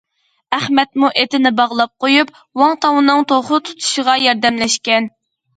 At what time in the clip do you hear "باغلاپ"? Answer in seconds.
1.59-1.93